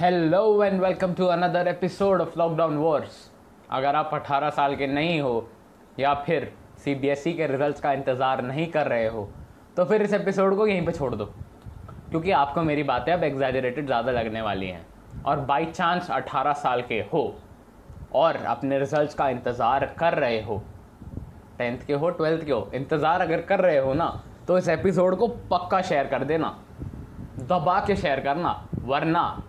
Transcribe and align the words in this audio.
Hello 0.00 0.64
and 0.64 0.80
welcome 0.80 1.14
to 1.14 1.24
another 1.26 1.68
episode 1.68 2.20
of 2.20 2.38
lockdown 2.38 2.76
wars 2.76 3.16
अगर 3.70 3.94
आप 3.96 4.10
18 4.14 4.50
साल 4.50 4.76
के 4.76 4.86
नहीं 4.86 5.20
हो, 5.20 5.48
या 5.98 6.12
फिर 6.26 6.50
सीबीएसई 6.84 7.32
के 7.32 7.46
रिजल्ट्स 7.46 7.80
का 7.80 7.92
इंतज़ार 7.92 8.42
नहीं 8.42 8.66
कर 8.66 8.86
रहे 8.88 9.06
हो 9.06 9.28
तो 9.76 9.84
फिर 9.84 10.02
इस 10.02 10.12
एपिसोड 10.12 10.56
को 10.56 10.66
यहीं 10.66 10.86
पे 10.86 10.92
छोड़ 10.92 11.14
दो। 11.14 11.24
क्योंकि 11.24 12.30
आपको 12.32 12.62
मेरी 12.62 12.82
बातें 12.82 13.12
अब 13.12 13.24
एग्जैजरेटेड 13.24 13.86
ज़्यादा 13.86 14.12
लगने 14.12 14.42
वाली 14.42 14.68
हैं। 14.68 14.86
और 15.24 15.40
बाई 15.42 15.66
चांस 15.66 16.10
18 16.12 16.52
साल 16.54 16.82
के 16.82 17.00
हो, 17.12 17.22
और 18.14 18.36
अपने 18.46 18.78
रिज़ल्ट 18.78 19.14
का 19.18 19.28
इंतज़ार 19.28 19.84
कर 19.98 20.14
रहे 20.16 20.42
हो 20.42 20.60
टेंथ 21.58 21.86
के 21.86 21.92
हो 21.94 22.10
ट्वेल्थ 22.12 22.44
के 22.44 22.52
हो, 22.52 22.70
इंतज़ार 22.74 23.20
अगर 23.20 23.42
कर 23.42 23.60
रहे 23.60 23.78
हो 23.78 23.94
ना 23.94 24.08
तो 24.48 24.58
इस 24.58 24.68
एपिसोड 24.70 25.18
को 25.18 25.28
पक्का 25.52 25.82
शेयर 25.82 26.06
कर 26.06 26.24
देना। 26.24 26.56
दबा 27.40 27.78
के 27.86 27.96
शेयर 27.96 28.20
करना, 28.22 28.60
वरना 28.84 29.42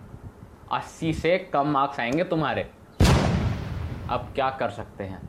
अस्सी 0.72 1.12
से 1.12 1.36
कम 1.52 1.66
मार्क्स 1.68 1.98
आएँगे 2.00 2.24
तुम्हारे। 2.24 2.62
अब 4.10 4.30
क्या 4.34 4.48
कर 4.50 4.70
सकते 4.70 5.04
हैं? 5.04 5.20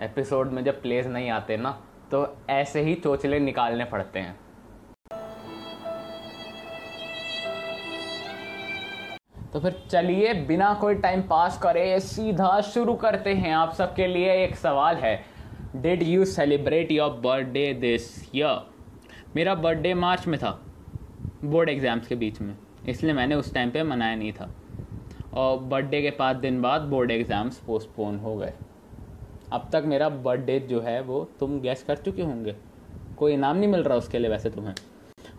एपिसोड 0.00 0.52
में 0.52 0.62
जब 0.64 0.80
प्लेस 0.82 1.06
नहीं 1.06 1.28
आते 1.30 1.56
ना 1.56 1.70
तो 2.10 2.24
ऐसे 2.50 2.80
ही 2.82 2.94
चोचले 2.94 3.40
निकालने 3.40 3.84
पड़ते 3.84 4.18
हैं। 4.18 4.38
तो 9.52 9.60
फिर 9.60 9.76
चलिए, 9.90 10.32
बिना 10.34 10.72
कोई 10.74 10.94
टाइम 10.94 11.22
पास 11.22 11.58
करे 11.62 12.00
सीधा 12.00 12.60
शुरू 12.62 12.94
करते 12.94 13.34
हैं 13.34 13.52
आप 13.54 13.74
सबके 13.74 14.06
लिए 14.06 14.42
एक 14.44 14.56
सवाल 14.56 14.96
है। 14.96 15.14
Did 15.76 16.02
you 16.02 16.24
celebrate 16.24 16.92
your 16.92 17.10
birthday 17.24 17.72
this 17.74 18.10
year 18.34 18.66
मेरा 19.36 19.54
बर्थडे 19.56 19.94
मार्च 19.96 20.26
में 20.26 20.38
था 20.40 20.58
बोर्ड 21.44 21.68
एग्ज़ाम्स 21.68 22.06
के 22.06 22.14
बीच 22.14 22.40
में। 22.40 22.56
इसलिए 22.88 23.12
मैंने 23.12 23.34
उस 23.34 23.54
टाइम 23.54 23.70
पे 23.70 23.82
मनाया 23.82 24.14
नहीं 24.16 24.32
था। 24.32 24.50
और 25.32 25.58
बर्थडे 25.60 26.00
के 26.02 26.10
पाँच 26.10 26.36
दिन 26.36 26.60
बाद 26.62 26.82
बोर्ड 26.82 27.10
एग्ज़ाम्स 27.10 27.58
पोस्टपोन 27.58 28.18
हो 28.18 28.36
गए। 28.36 28.52
अब 29.52 29.68
तक 29.72 29.82
मेरा 29.86 30.08
बर्थडे 30.08 30.58
जो 30.60 30.80
है 30.80 31.00
वो 31.02 31.26
तुम 31.40 31.60
गैस 31.60 31.82
कर 31.82 31.96
चुके 31.96 32.22
होंगे। 32.22 32.56
कोई 33.18 33.32
इनाम 33.32 33.56
नहीं 33.56 33.68
मिल 33.68 33.82
रहा 33.82 33.96
उसके 33.98 34.18
लिए 34.18 34.30
वैसे 34.30 34.50
तुम्हें। 34.50 34.74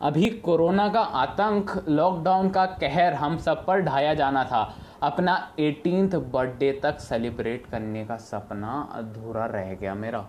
अभी 0.02 0.26
कोरोना 0.40 0.88
का 0.90 1.00
आतंक 1.00 1.72
लॉकडाउन 1.90 2.50
का 2.50 2.66
कहर 2.66 3.14
हम 3.14 3.38
सब 3.38 3.66
पर 3.66 3.82
ढाया 3.82 4.14
जाना 4.14 4.44
था। 4.44 4.62
अपना 5.04 5.36
एटीनथ 5.60 6.16
बर्थडे 6.32 6.72
तक 6.84 7.00
सेलिब्रेट 7.00 7.66
करने 7.66 8.06
का 8.06 8.18
सपना 8.18 8.72
अधूरा 8.96 9.46
रह 9.46 9.74
गया 9.74 9.96
मेरा। 9.96 10.26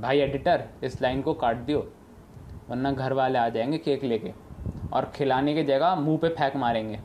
भाई 0.00 0.18
एडिटर 0.18 0.64
इस 0.84 1.00
लाइन 1.02 1.22
को 1.22 1.34
काट 1.34 1.56
दियो, 1.56 1.78
वरना 2.70 2.92
घर 2.92 3.12
वाले 3.12 3.38
आ 3.38 3.48
जाएँगे 3.48 3.78
केक 3.78 4.04
लेके 4.04 4.32
और 4.92 5.10
खिलाने 5.14 5.54
की 5.54 5.62
जगह 5.64 5.94
मुँह 5.94 6.18
पे 6.18 6.28
फेंक 6.30 6.56
मारेंगे। 6.56 7.00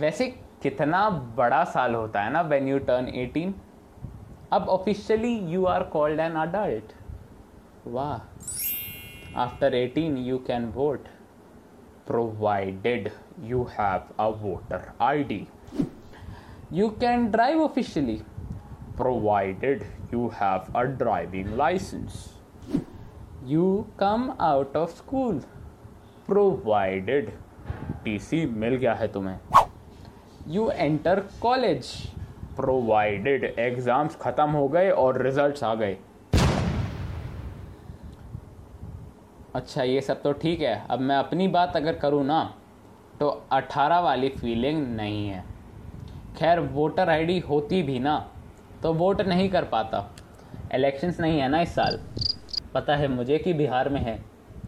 वैसे 0.00 0.26
कितना 0.62 1.08
बड़ा 1.36 1.62
साल 1.64 1.94
होता 1.94 2.22
है 2.22 2.32
ना 2.32 2.40
वेन 2.52 2.68
यू 2.68 2.78
टर्न 2.90 3.06
18 3.26 3.52
अब 4.52 4.68
officially 4.68 5.34
you 5.52 5.64
are 5.66 5.82
called 5.92 6.20
an 6.20 6.34
adult 6.44 6.92
वाह। 7.86 9.38
After 9.40 9.74
18 9.74 10.16
you 10.26 10.38
can 10.46 10.68
vote 10.74 11.08
provided 12.06 13.10
you 13.44 13.62
have 13.78 14.24
a 14.24 14.28
voter 14.42 14.90
ID 15.10 15.46
you 16.72 16.88
can 17.00 17.26
drive 17.30 17.62
officially 17.64 18.20
provided 18.96 19.84
you 20.10 20.28
have 20.30 20.68
a 20.74 20.86
driving 20.86 21.56
license. 21.56 22.16
You 23.44 23.86
come 23.96 24.34
out 24.38 24.76
of 24.76 24.92
school. 24.98 25.40
Provided 26.28 27.32
TC 28.06 28.44
मिल 28.54 28.74
गया 28.74 28.94
है 28.94 29.08
तुम्हें। 29.08 29.38
You 30.48 30.68
enter 30.70 31.20
college 31.42 31.86
provided 32.56 33.44
exams 33.44 34.16
ख़त्म 34.16 34.50
हो 34.50 34.68
गए 34.68 34.90
और 34.90 35.22
results 35.22 35.64
आ 35.64 35.74
गए। 35.74 35.96
अच्छा 39.54 39.82
ये 39.82 40.00
सब 40.00 40.22
तो 40.22 40.32
ठीक 40.34 40.60
है। 40.60 40.74
अब 40.90 41.00
मैं 41.00 41.16
अपनी 41.16 41.48
बात 41.48 41.76
अगर 41.76 41.96
करूँ 41.96 42.24
ना 42.24 42.42
तो 43.20 43.28
18 43.52 44.00
वाली 44.00 44.28
फीलिंग 44.30 44.86
नहीं 44.96 45.26
है। 45.28 45.44
खैर 46.38 46.60
वोटर 46.60 47.10
आईडी 47.10 47.38
होती 47.40 47.82
भी 47.82 47.98
ना 47.98 48.18
तो 48.82 48.92
वोट 48.94 49.20
नहीं 49.22 49.48
कर 49.50 49.64
पाता। 49.66 50.08
इलेक्शंस 50.74 51.20
नहीं 51.20 51.38
है 51.40 51.48
ना 51.48 51.60
इस 51.60 51.74
साल। 51.74 51.98
पता 52.74 52.96
है 52.96 53.08
मुझे 53.08 53.38
कि 53.38 53.52
बिहार 53.52 53.88
में 53.88 54.00
है, 54.00 54.18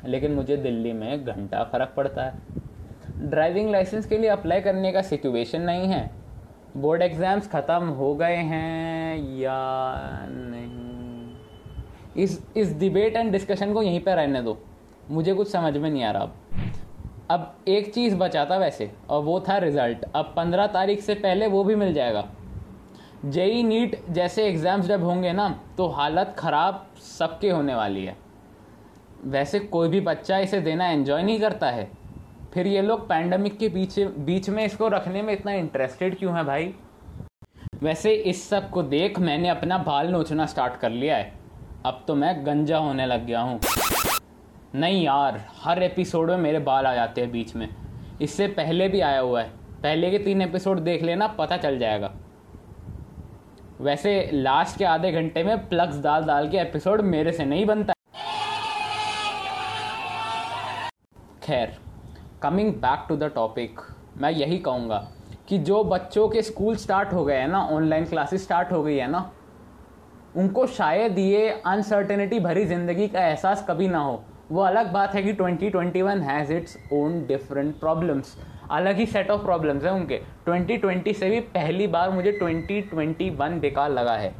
लेकिन 0.06 0.32
मुझे 0.32 0.56
दिल्ली 0.56 0.93
में 0.93 1.25
घंटा 1.25 1.62
फ़र्क 1.65 1.93
पड़ता 1.97 2.25
है। 2.25 2.57
ड्राइविंग 3.20 3.70
लाइसेंस 3.70 4.06
के 4.06 4.18
लिए 4.18 4.30
अप्लाई 4.30 4.60
करने 4.60 4.92
का 4.92 5.02
सिचुएशन 5.02 5.62
नहीं 5.62 5.88
है। 5.88 6.10
बोर्ड 6.76 7.02
एग्ज़ाम्स 7.02 7.48
ख़त्म 7.50 7.88
हो 7.90 8.14
गए 8.14 8.36
हैं 8.36 9.16
या 9.38 9.56
नहीं? 10.28 11.34
इस 12.16 12.40
इस 12.56 12.76
डिबेट 12.78 13.16
एंड 13.16 13.32
डिस्कशन 13.32 13.72
को 13.72 13.82
यहीं 13.82 14.00
पर 14.00 14.16
रहने 14.16 14.42
दो। 14.42 14.58
मुझे 15.10 15.34
कुछ 15.34 15.50
समझ 15.50 15.76
में 15.76 15.90
नहीं 15.90 16.04
आ 16.04 16.10
रहा 16.10 16.22
अब। 16.22 16.34
अब 17.30 17.54
एक 17.68 17.92
चीज़ 17.94 18.14
बचा 18.16 18.44
था 18.44 18.56
वैसे, 18.56 18.90
और 19.10 19.22
वो 19.22 19.40
था 19.40 19.56
रिज़ल्ट 19.58 20.04
अब 20.14 20.32
पंद्रह 20.36 20.66
तारीख 20.68 21.00
से 21.00 21.14
पहले 21.16 21.46
वो 21.46 21.64
भी 21.64 21.74
मिल 21.74 21.92
जाएगा। 21.94 22.24
जेई 23.26 23.62
नीट 23.62 24.00
जैसे 24.10 24.46
एग्ज़ाम्स 24.46 24.86
जब 24.86 25.04
होंगे 25.04 25.32
ना 25.32 25.48
तो 25.78 25.86
हालत 25.88 26.34
ख़राब 26.38 26.86
सबके 27.08 27.50
होने 27.50 27.74
वाली 27.74 28.04
है। 28.04 28.16
वैसे 29.24 29.58
कोई 29.60 29.88
भी 29.88 30.00
बच्चा 30.02 30.38
इसे 30.38 30.60
देना 30.60 30.88
एंजॉय 30.88 31.22
नहीं 31.22 31.40
करता 31.40 31.70
है। 31.70 31.90
फिर 32.54 32.66
ये 32.66 32.82
लोग 32.82 33.09
पैंडमिक 33.09 33.59
के 33.59 33.69
पीछे, 33.69 34.04
बीच 34.04 34.48
में 34.50 34.64
इसको 34.64 34.88
रखने 34.88 35.22
में 35.22 35.32
इतना 35.32 35.53
इंटरेस्टेड 35.53 36.19
क्यों 36.19 36.36
है 36.36 36.44
भाई? 36.44 36.75
वैसे 37.82 38.12
इस 38.12 38.48
सबको 38.48 38.82
देख 38.82 39.19
मैंने 39.19 39.48
अपना 39.48 39.78
बाल 39.78 40.09
नोचना 40.09 40.47
स्टार्ट 40.47 40.76
कर 40.76 40.91
लिया 40.91 41.16
है। 41.16 41.32
अब 41.86 42.04
तो 42.09 42.14
मैं 42.14 42.47
गंजा 42.47 42.78
होने 42.78 43.06
लग 43.06 43.26
गया 43.26 43.41
हूँ। 43.41 43.60
नहीं 44.75 45.04
यार, 45.04 45.41
हर 45.62 45.82
एपिसोड 45.82 46.31
में 46.31 46.36
मेरे 46.36 46.59
बाल 46.59 46.86
आ 46.86 46.94
जाते 46.94 47.20
हैं 47.20 47.31
बीच 47.31 47.54
में। 47.56 47.69
इससे 48.22 48.47
पहले 48.48 48.88
भी 48.88 49.00
आया 49.00 49.20
हुआ 49.20 49.42
है। 49.42 49.48
पहले 49.82 50.10
के 50.10 50.19
तीन 50.19 50.42
एपिसोड 50.42 50.78
देख 50.78 51.03
लेना, 51.03 51.26
पता 51.26 51.56
चल 51.56 51.78
जाएगा। 51.78 52.12
वैसे 53.80 54.30
लास्ट 54.32 54.78
के 54.78 54.84
आधे 54.84 55.12
घंटे 55.12 55.44
में 55.44 55.69
प्लग्स 55.69 56.00
डाल 56.03 56.25
डाल 56.25 56.48
के 56.48 56.59
एपिसोड 56.59 57.00
मेरे 57.00 57.32
से 57.32 57.44
नहीं 57.44 57.66
बनता। 57.66 57.92
खैर 61.42 61.76
coming 62.43 62.72
back 62.75 63.04
to 63.09 63.16
the 63.16 63.31
topic 63.34 63.81
मैं 64.19 64.31
यही 64.31 64.59
कहूँगा 64.59 64.97
कि 65.49 65.59
जो 65.60 65.82
बच्चों 65.84 66.28
के 66.28 66.43
स्कूल 66.43 66.76
स्टार्ट 66.76 67.12
हो 67.12 67.25
गए 67.25 67.37
हैं 67.37 67.49
ना 67.49 67.62
ऑनलाइन 67.66 68.04
क्लासेस 68.04 68.43
स्टार्ट 68.44 68.72
हो 68.72 68.82
गई 68.82 68.97
है 68.97 69.10
ना, 69.10 69.31
उनको 70.37 70.66
शायद 70.66 71.19
ये 71.19 71.48
अनसर्टेनिटी 71.66 72.41
भरी 72.41 72.65
ज़िंदगी 72.65 73.09
का 73.09 73.27
एहसास 73.27 73.65
कभी 73.69 73.88
ना 73.88 73.98
हो। 73.98 74.22
वो 74.50 74.60
अलग 74.62 74.93
बात 74.93 75.15
है 75.15 75.22
कि 75.22 75.32
2021 75.32 76.22
has 76.22 76.53
its 76.53 76.77
own 76.93 77.21
different 77.27 77.75
problems 77.81 78.37
अलग 78.71 78.97
ही 78.97 79.06
सेट 79.06 79.31
ऑफ़ 79.31 79.43
प्रॉब्लम्स 79.43 79.84
हैं 79.84 79.93
उनके। 79.93 80.21
2020 80.47 81.15
से 81.15 81.31
भी 81.31 81.41
पहली 81.50 81.87
बार 81.87 82.10
मुझे 82.10 82.38
2021 82.43 83.59
बेकार 83.60 83.91
लगा 83.91 84.16
है। 84.16 84.34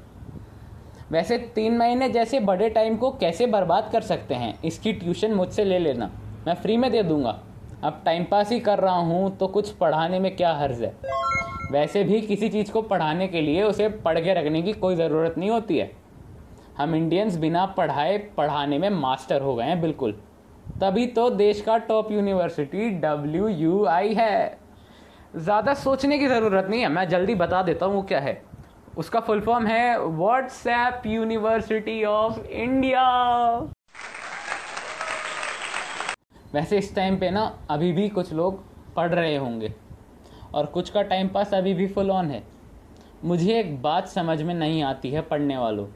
वैसे 1.13 1.39
तीन 1.55 1.79
महीने 1.79 2.09
जैसे 2.09 2.41
बड़े 2.43 2.69
टाइम 2.71 2.97
को 2.97 3.11
कैसे 3.11 3.47
बर्बाद 3.49 3.91
कर 3.93 4.01
सकते 4.03 4.35
हैं? 4.35 4.59
इसकी 4.63 4.93
ट्यूशन 4.93 5.35
मुझसे 5.35 5.65
ले 5.65 5.79
लेना। 5.79 6.11
मैं 6.47 6.55
फ्री 6.55 6.77
में 6.77 6.91
दे 6.91 7.03
दूँगा। 7.03 7.39
अब 7.85 8.01
टाइम 8.05 8.25
पास 8.25 8.51
ही 8.53 8.59
कर 8.61 8.79
रहा 8.79 8.99
हूँ 8.99 9.37
तो 9.39 9.47
कुछ 9.49 9.71
पढ़ाने 9.73 10.19
में 10.19 10.35
क्या 10.37 10.53
हर्ज 10.53 10.83
है? 10.83 10.95
वैसे 11.73 12.03
भी 12.05 12.21
किसी 12.21 12.49
चीज़ 12.49 12.71
को 12.73 12.83
पढ़ाने 12.83 13.29
के 13.29 13.41
लिए 13.41 13.63
उसे 13.63 13.89
पढ़ 13.89 14.19
के 14.21 14.35
रखने 14.35 14.63
की 14.63 14.73
कोई 14.75 14.97
ज़रूरत 14.97 15.35
नहीं 15.39 15.51
होती 15.51 15.79
है। 15.79 15.91
हम 16.79 16.95
इंडियंस 16.95 17.37
बिना 17.37 17.65
पढ़ाए 17.77 18.19
पढ़ाने 18.37 18.79
में 18.79 18.89
मास्टर 18.91 19.43
हो 19.43 19.55
गए 19.55 19.65
हैं, 19.65 19.81
बिल्कुल। 19.81 20.13
तभी 20.81 21.07
तो 21.07 21.29
देश 21.31 21.61
का 21.61 21.77
top 21.79 22.13
university 22.13 22.89
W 23.01 23.49
U 23.49 23.85
I 23.87 24.15
है। 24.15 24.59
ज़्यादा 25.37 25.75
सोचने 25.77 26.19
की 26.19 26.29
ज़रूरत 26.29 26.67
नहीं 26.71 26.81
है, 26.81 26.89
मैं 26.89 27.09
जल्दी 27.09 27.35
बता 27.37 27.63
देता 27.63 27.87
हूँ 27.87 27.95
वो 27.95 28.03
क्या 28.03 28.21
है। 28.21 28.41
उसका 28.99 29.21
फुल 29.21 29.41
फॉर्म 29.41 29.67
है 29.67 29.99
व्हाट्सएप 30.01 31.03
यूनिवर्सिटी 31.07 32.03
ऑफ़ 32.05 32.41
इंडिया 32.41 33.03
वैसे 36.55 36.79
इस 36.79 36.95
टाइम 36.95 37.17
पे 37.19 37.31
ना 37.31 37.43
अभी 37.71 37.91
भी 37.93 38.09
कुछ 38.09 38.33
लोग 38.33 38.63
पढ़ 38.95 39.15
रहे 39.15 39.37
होंगे। 39.37 39.73
और 40.55 40.67
कुछ 40.67 40.91
का 40.91 41.03
टाइम 41.03 41.29
पास 41.29 41.55
अभी 41.55 41.75
भी 41.75 41.87
फुल 41.87 42.11
ऑन 42.11 42.31
है। 42.31 42.43
मुझे 43.25 43.59
एक 43.59 43.81
बात 43.83 44.09
समझ 44.09 44.41
में 44.43 44.55
नहीं 44.55 44.83
आती 44.83 45.11
है 45.11 45.21
पढ़ने 45.23 45.57
वालों। 45.59 45.87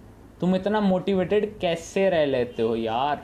तुम 0.40 0.54
इतना 0.56 0.80
मोटिवेटेड 0.80 1.58
कैसे 1.58 2.08
रह 2.10 2.24
लेते 2.24 2.62
हो 2.62 2.74
यार? 2.76 3.22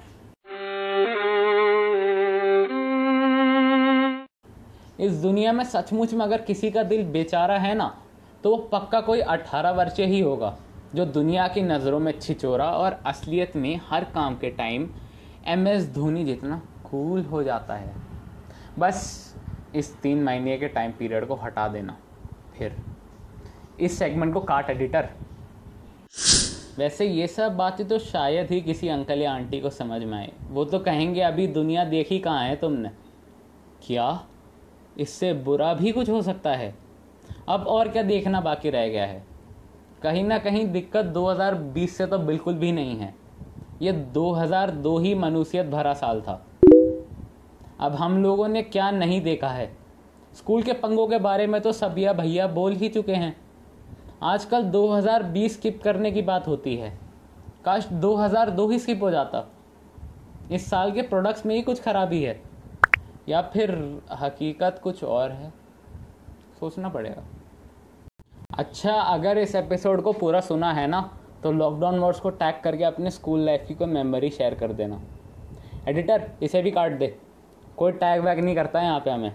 इस 5.01 5.21
दुनिया 5.23 5.53
में 5.53 5.65
सचमुच 5.65 6.15
में 6.15 6.25
अगर 6.25 6.41
किसी 6.43 6.71
का 6.71 6.83
दिल 6.83 7.05
बेचारा 7.05 7.59
है 7.59 7.75
ना 7.75 7.95
तो 8.45 8.51
वो 8.51 8.57
पक्का 8.73 9.01
कोई 9.01 9.21
अट्ठारह 9.21 9.71
वर्षीय 9.71 10.07
ही 10.07 10.21
होगा, 10.21 10.57
जो 10.95 11.05
दुनिया 11.07 11.47
की 11.49 11.63
नज़रों 11.63 11.99
में 12.01 12.13
छिचोरा 12.21 12.71
और 12.71 12.99
असलियत 13.07 13.57
में 13.57 13.81
हर 13.89 14.05
काम 14.05 14.35
के 14.35 14.51
टाइम 14.51 14.89
एम 15.47 15.67
एस 15.69 15.89
धोनी 15.95 16.25
जितना 16.25 16.61
कूल 16.91 17.25
हो 17.25 17.43
जाता 17.43 17.75
है। 17.75 17.95
बस 18.79 19.35
इस 19.75 20.01
तीन 20.01 20.23
महीने 20.23 20.57
के 20.59 20.69
टाइम 20.69 20.93
पीरियड 20.93 21.27
को 21.27 21.35
हटा 21.35 21.69
देना, 21.69 21.97
फिर। 22.59 22.77
इस 23.81 23.99
सेगमेंट 23.99 24.35
को 24.35 24.41
काट 24.41 24.71
एडिटर 24.71 25.09
वैसे 26.79 27.07
ये 27.07 27.27
सब 27.27 27.57
बातें 27.57 27.89
तो 27.89 27.99
शायद 27.99 28.51
ही 28.51 28.61
किसी 28.61 28.89
अंकल 28.89 29.19
या 29.19 29.33
आंटी 29.33 29.61
को 29.61 29.71
समझ 29.71 30.03
में 30.03 30.19
आए। 30.19 30.33
वो 30.51 30.65
तो 30.65 30.79
कहेंगे, 30.79 31.21
अभी 31.21 31.47
दुनिया 31.47 31.85
देखी 31.85 32.19
कहाँ 32.19 32.45
है 32.45 32.57
तुमने? 32.57 32.91
क्या? 33.87 34.25
इससे 34.99 35.33
बुरा 35.33 35.75
भी 35.75 35.93
कुछ 35.93 36.11
हो 36.11 36.23
सकता 36.23 36.51
है। 36.51 36.75
अब 37.49 37.67
और 37.67 37.89
क्या 37.89 38.03
देखना 38.03 38.41
बाकी 38.41 38.71
रह 38.71 38.89
गया 38.89 39.07
है। 39.07 39.25
कहीं 40.03 40.25
ना 40.25 40.39
कहीं 40.39 40.67
दिक्कत 40.73 41.05
2020 41.05 41.97
से 41.97 42.07
तो 42.07 42.19
बिल्कुल 42.19 42.55
भी 42.55 42.73
नहीं 42.73 42.97
है। 42.97 43.15
ये 43.83 43.93
2002 43.93 44.99
ही 44.99 45.15
मनुष्यत 45.15 45.67
भरा 45.67 45.95
साल 45.95 46.21
था। 46.21 46.45
अब 47.81 47.95
हम 47.95 48.23
लोगों 48.23 48.49
ने 48.49 48.63
क्या 48.63 48.91
नहीं 48.91 49.21
देखा 49.21 49.49
है? 49.49 49.77
स्कूल 50.35 50.63
के 50.63 50.73
पंगों 50.73 51.09
के 51.09 51.19
बारे 51.19 51.47
में 51.47 51.61
तो 51.61 51.73
सबिया 51.73 52.13
भैया 52.13 52.47
बोल 52.47 52.73
ही 52.73 52.89
चुके 52.89 53.15
हैं। 53.15 53.37
आजकल 54.23 54.63
2020 54.63 55.55
स्किप 55.55 55.83
करने 55.83 56.13
की 56.13 56.23
बात 56.23 56.49
होती 56.49 56.77
है। 56.77 56.99
काश 57.65 57.87
2002 57.87 58.71
ही 58.71 58.79
स्किप 58.79 59.03
हो 59.03 59.11
जाता। 59.11 59.53
इस 60.53 60.71
साल 60.71 60.93
के 60.93 61.03
प्रोडक्ट्स 61.03 61.47
में 61.47 61.55
ही 61.55 61.63
कुछ 61.63 61.83
खराबी 61.83 62.23
है। 62.23 62.43
या 63.29 63.43
फिर 63.43 64.01
हकीकत 64.13 64.81
कुछ 64.83 65.05
और 65.05 65.31
है? 65.31 65.53
सोचना 66.61 66.89
पड़ेगा। 66.89 67.23
अच्छा 68.59 68.93
अगर 68.93 69.39
इस 69.39 69.55
एपिसोड 69.55 70.03
को 70.03 70.13
पूरा 70.13 70.41
सुना 70.41 70.73
है 70.73 70.87
ना 70.87 71.19
तो 71.43 71.53
लॉकडाउन 71.53 71.99
वर्ड्स 71.99 72.21
को 72.21 72.31
टैग 72.31 72.55
करके 72.65 72.85
अपने 72.85 73.11
स्कूल 73.11 73.41
लाइफ 73.41 73.65
की 73.69 73.75
कोई 73.75 73.87
मेमोरी 73.87 74.31
शेयर 74.31 74.55
कर 74.55 74.73
देना। 74.73 75.01
एडिटर 75.89 76.31
इसे 76.43 76.63
भी 76.63 76.71
काट 76.71 76.93
दे। 76.93 77.28
कोई 77.79 77.93
टैग 77.95 78.23
वैग 78.23 78.39
नहीं 78.41 78.55
करता 78.55 78.81
है 78.81 78.87
यहाँ 78.87 79.01
पे 79.01 79.11
हमें। 79.11 79.33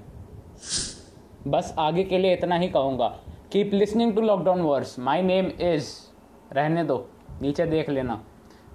बस 1.48 1.74
आगे 1.80 2.04
के 2.04 2.18
लिए 2.18 2.34
इतना 2.34 2.56
ही 2.58 2.68
कहूँगा। 2.70 3.08
Keep 3.52 3.74
listening 3.74 4.14
to 4.16 4.22
lockdown 4.22 4.62
verse 4.62 4.98
my 5.00 5.22
name 5.22 5.46
is 5.62 5.90
रहने 6.54 6.84
दो, 6.84 7.06
नीचे 7.42 7.66
देख 7.66 7.90
लेना। 7.90 8.22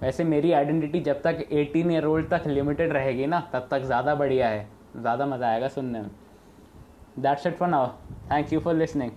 वैसे 0.01 0.23
मेरी 0.23 0.51
आइडेंटिटी 0.51 0.99
जब 1.01 1.21
तक 1.21 1.45
18 1.53 1.91
ईयर 1.91 2.05
ओल्ड 2.05 2.29
तक 2.29 2.47
लिमिटेड 2.47 2.93
रहेगी 2.93 3.25
ना, 3.25 3.39
तब 3.53 3.67
तक 3.71 3.83
ज़्यादा 3.83 4.15
बढ़िया 4.15 4.47
है। 4.47 4.67
ज़्यादा 4.95 5.25
मज़ा 5.25 5.47
आएगा 5.47 5.67
सुनने 5.67 6.01
में। 6.01 6.09
That's 7.19 7.47
it 7.47 7.57
for 7.57 7.67
now 7.67 7.87
thank 8.31 8.53
you 8.53 8.59
for 8.59 8.75
listening 8.75 9.11